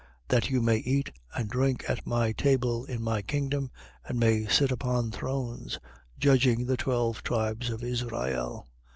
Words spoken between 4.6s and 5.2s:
upon